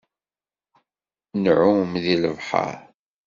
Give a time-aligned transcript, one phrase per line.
[1.43, 2.79] Nεumm deg lebḥer.